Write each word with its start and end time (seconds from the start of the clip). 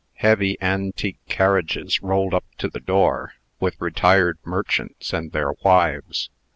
Heavy 0.15 0.59
antique 0.63 1.19
carriages 1.29 2.01
rolled 2.01 2.33
up 2.33 2.45
to 2.57 2.67
the 2.67 2.79
door, 2.79 3.35
with 3.59 3.79
retired 3.79 4.39
merchants 4.43 5.13
and 5.13 5.31
their 5.31 5.51
wives. 5.63 6.31